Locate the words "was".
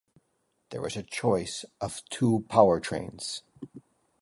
0.81-0.95